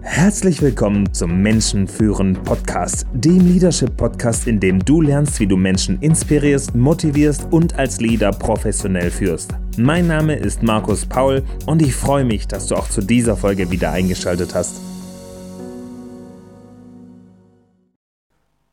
[0.00, 6.00] Herzlich willkommen zum Menschenführen Podcast, dem Leadership Podcast, in dem du lernst, wie du Menschen
[6.00, 9.50] inspirierst, motivierst und als Leader professionell führst.
[9.76, 13.72] Mein Name ist Markus Paul und ich freue mich, dass du auch zu dieser Folge
[13.72, 14.80] wieder eingeschaltet hast.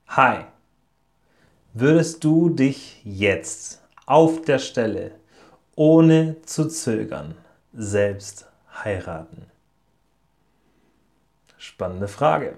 [0.07, 0.45] Hi,
[1.73, 5.11] würdest du dich jetzt auf der Stelle,
[5.75, 7.33] ohne zu zögern,
[7.73, 8.45] selbst
[8.83, 9.54] heiraten?
[11.65, 12.53] Spannende Frage.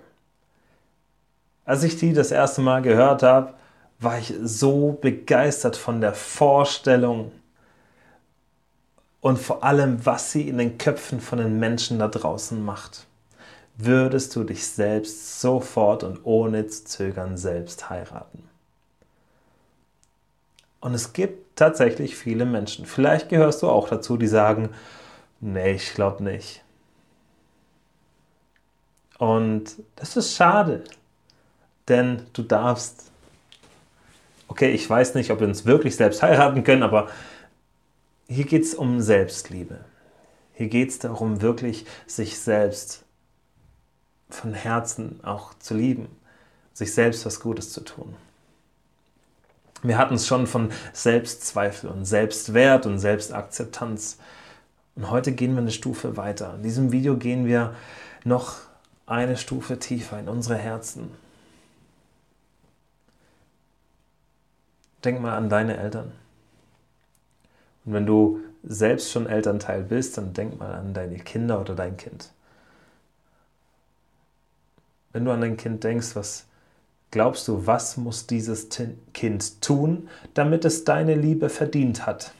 [1.63, 3.53] Als ich die das erste Mal gehört habe,
[3.99, 7.31] war ich so begeistert von der Vorstellung
[9.21, 13.07] und vor allem, was sie in den Köpfen von den Menschen da draußen macht.
[13.77, 18.43] Würdest du dich selbst sofort und ohne zu zögern selbst heiraten?
[20.81, 24.69] Und es gibt tatsächlich viele Menschen, vielleicht gehörst du auch dazu, die sagen,
[25.39, 26.61] nee, ich glaube nicht.
[29.17, 30.83] Und das ist schade,
[31.87, 33.11] denn du darfst,
[34.47, 37.09] okay, ich weiß nicht, ob wir uns wirklich selbst heiraten können, aber
[38.27, 39.79] hier geht es um Selbstliebe.
[40.53, 43.03] Hier geht es darum, wirklich sich selbst
[44.29, 46.07] von Herzen auch zu lieben,
[46.73, 48.15] sich selbst was Gutes zu tun.
[49.83, 54.17] Wir hatten es schon von Selbstzweifel und Selbstwert und Selbstakzeptanz.
[54.95, 56.55] Und heute gehen wir eine Stufe weiter.
[56.55, 57.75] In diesem Video gehen wir
[58.23, 58.66] noch
[59.07, 61.09] eine Stufe tiefer in unsere Herzen.
[65.03, 66.11] Denk mal an deine Eltern.
[67.85, 71.95] Und wenn du selbst schon Elternteil bist, dann denk mal an deine Kinder oder dein
[71.95, 72.31] Kind.
[75.13, 76.45] Wenn du an dein Kind denkst, was
[77.11, 78.67] glaubst du, was muss dieses
[79.13, 82.33] Kind tun, damit es deine Liebe verdient hat?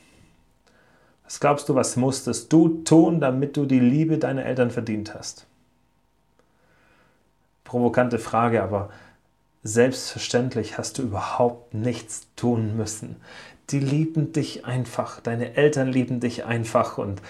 [1.23, 5.45] Was glaubst du, was musstest du tun, damit du die Liebe deiner Eltern verdient hast?
[7.67, 8.89] Provokante Frage, aber
[9.61, 13.17] selbstverständlich hast du überhaupt nichts tun müssen.
[13.69, 17.21] Die lieben dich einfach, deine Eltern lieben dich einfach und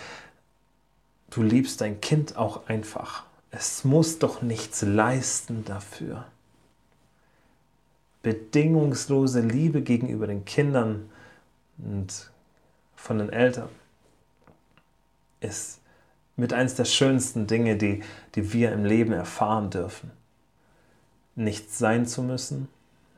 [1.31, 3.23] du liebst dein Kind auch einfach.
[3.49, 6.25] Es muss doch nichts leisten dafür.
[8.21, 11.09] Bedingungslose Liebe gegenüber den Kindern
[11.79, 12.29] und
[12.95, 13.69] von den Eltern
[15.39, 15.79] ist
[16.35, 18.03] mit eines der schönsten Dinge, die,
[18.35, 20.11] die wir im Leben erfahren dürfen
[21.37, 22.67] nichts sein zu müssen,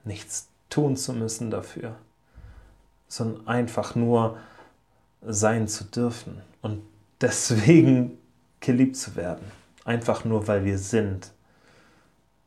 [0.04, 1.96] nichts tun zu müssen dafür,
[3.08, 4.38] sondern einfach nur
[5.22, 6.84] sein zu dürfen und
[7.22, 8.18] deswegen
[8.60, 9.46] geliebt zu werden.
[9.86, 11.32] Einfach nur, weil wir sind,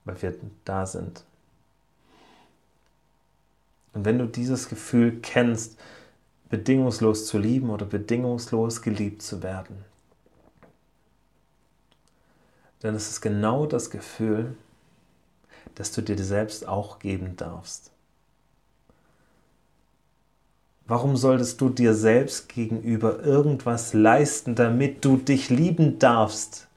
[0.04, 0.34] weil wir
[0.64, 1.24] da sind.
[3.94, 5.78] Und wenn du dieses Gefühl kennst,
[6.48, 9.84] bedingungslos zu lieben oder bedingungslos geliebt zu werden,
[12.80, 14.54] dann ist es genau das Gefühl,
[15.74, 17.92] dass du dir selbst auch geben darfst.
[20.86, 26.68] Warum solltest du dir selbst gegenüber irgendwas leisten, damit du dich lieben darfst?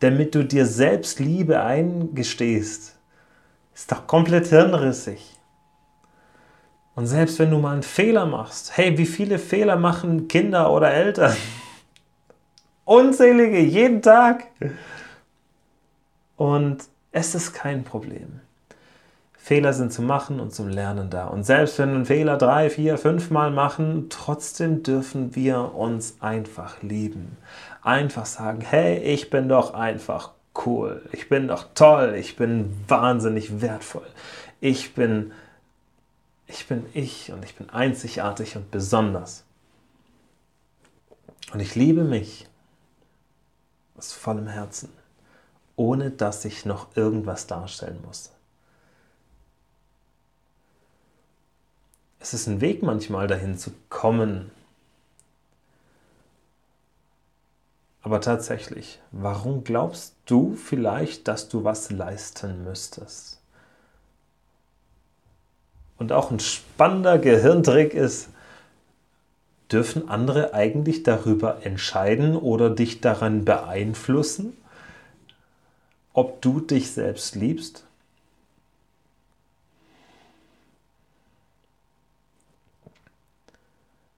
[0.00, 2.96] Damit du dir selbst Liebe eingestehst?
[3.74, 5.36] Ist doch komplett hirnrissig.
[6.94, 10.90] Und selbst wenn du mal einen Fehler machst, hey, wie viele Fehler machen Kinder oder
[10.90, 11.36] Eltern?
[12.84, 14.46] Unzählige, jeden Tag.
[16.36, 16.84] Und
[17.16, 18.40] es ist kein Problem.
[19.38, 21.28] Fehler sind zum Machen und zum Lernen da.
[21.28, 26.18] Und selbst wenn wir einen Fehler drei, vier, fünf Mal machen, trotzdem dürfen wir uns
[26.20, 27.38] einfach lieben.
[27.80, 30.32] Einfach sagen, hey, ich bin doch einfach
[30.66, 31.08] cool.
[31.10, 32.16] Ich bin doch toll.
[32.18, 34.06] Ich bin wahnsinnig wertvoll.
[34.60, 35.32] Ich bin,
[36.46, 39.44] ich bin ich und ich bin einzigartig und besonders.
[41.54, 42.46] Und ich liebe mich
[43.96, 44.90] aus vollem Herzen
[45.76, 48.32] ohne dass ich noch irgendwas darstellen muss.
[52.18, 54.50] Es ist ein Weg manchmal dahin zu kommen.
[58.02, 63.40] Aber tatsächlich, warum glaubst du vielleicht, dass du was leisten müsstest?
[65.98, 68.28] Und auch ein spannender Gehirntrick ist,
[69.70, 74.56] dürfen andere eigentlich darüber entscheiden oder dich daran beeinflussen?
[76.16, 77.84] Ob du dich selbst liebst?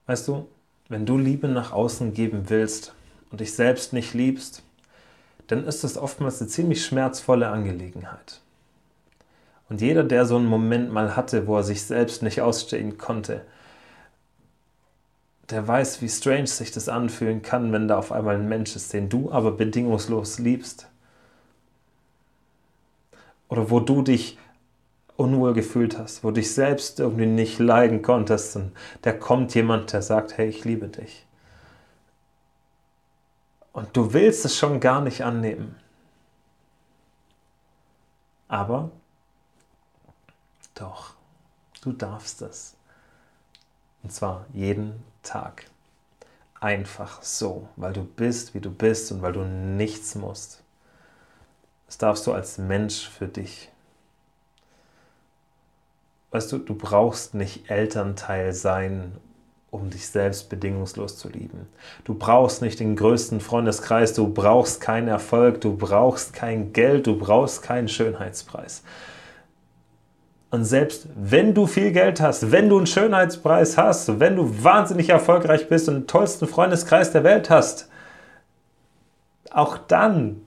[0.06, 0.46] Weißt du,
[0.88, 2.94] wenn du Liebe nach außen geben willst
[3.30, 4.62] und dich selbst nicht liebst,
[5.48, 8.40] dann ist das oftmals eine ziemlich schmerzvolle Angelegenheit.
[9.68, 13.44] Und jeder, der so einen Moment mal hatte, wo er sich selbst nicht ausstehen konnte,
[15.50, 18.92] der weiß, wie strange sich das anfühlen kann, wenn da auf einmal ein Mensch ist,
[18.92, 20.88] den du aber bedingungslos liebst
[23.48, 24.38] oder wo du dich
[25.16, 28.72] unwohl gefühlt hast, wo du dich selbst irgendwie nicht leiden konntest und
[29.02, 31.26] da kommt jemand, der sagt, hey, ich liebe dich.
[33.72, 35.76] Und du willst es schon gar nicht annehmen.
[38.48, 38.90] Aber
[40.74, 41.14] doch,
[41.82, 42.76] du darfst es.
[44.02, 45.66] Und zwar jeden Tag.
[46.60, 50.62] Einfach so, weil du bist, wie du bist und weil du nichts musst.
[51.88, 53.70] Das darfst du als Mensch für dich.
[56.30, 59.16] Weißt du, du brauchst nicht Elternteil sein,
[59.70, 61.66] um dich selbst bedingungslos zu lieben.
[62.04, 67.18] Du brauchst nicht den größten Freundeskreis, du brauchst keinen Erfolg, du brauchst kein Geld, du
[67.18, 68.82] brauchst keinen Schönheitspreis.
[70.50, 75.08] Und selbst wenn du viel Geld hast, wenn du einen Schönheitspreis hast, wenn du wahnsinnig
[75.08, 77.88] erfolgreich bist und den tollsten Freundeskreis der Welt hast,
[79.50, 80.42] auch dann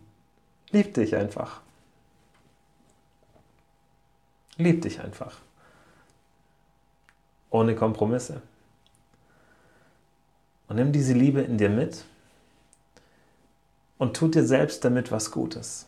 [0.71, 1.61] lieb dich einfach.
[4.57, 5.37] Lieb dich einfach.
[7.49, 8.41] Ohne Kompromisse.
[10.67, 12.05] Und nimm diese Liebe in dir mit
[13.97, 15.85] und tu dir selbst damit was Gutes.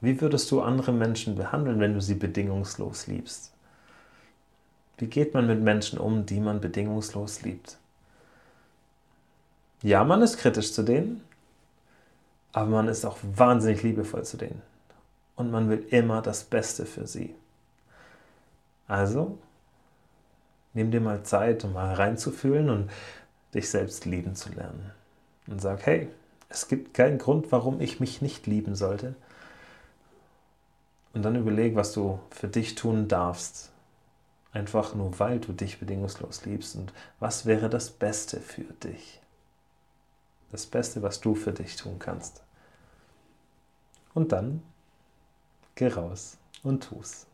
[0.00, 3.52] Wie würdest du andere Menschen behandeln, wenn du sie bedingungslos liebst?
[4.98, 7.78] Wie geht man mit Menschen um, die man bedingungslos liebt?
[9.82, 11.22] Ja, man ist kritisch zu denen,
[12.52, 14.62] aber man ist auch wahnsinnig liebevoll zu denen.
[15.36, 17.34] Und man will immer das Beste für sie.
[18.88, 19.38] Also,
[20.74, 22.90] nimm dir mal Zeit, um mal reinzufühlen und
[23.54, 24.90] dich selbst lieben zu lernen.
[25.46, 26.08] Und sag, hey,
[26.48, 29.14] es gibt keinen Grund, warum ich mich nicht lieben sollte.
[31.12, 33.70] Und dann überleg, was du für dich tun darfst.
[34.52, 36.74] Einfach nur, weil du dich bedingungslos liebst.
[36.76, 39.19] Und was wäre das Beste für dich?
[40.52, 42.42] Das Beste, was du für dich tun kannst.
[44.14, 44.62] Und dann
[45.76, 47.26] geh raus und tu's.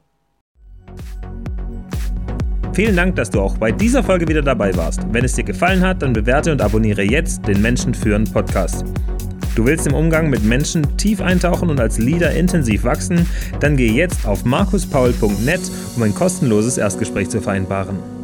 [2.74, 5.00] Vielen Dank, dass du auch bei dieser Folge wieder dabei warst.
[5.10, 8.84] Wenn es dir gefallen hat, dann bewerte und abonniere jetzt den Menschen führen Podcast.
[9.54, 13.26] Du willst im Umgang mit Menschen tief eintauchen und als Leader intensiv wachsen?
[13.60, 15.60] Dann geh jetzt auf markuspaul.net,
[15.96, 18.15] um ein kostenloses Erstgespräch zu vereinbaren.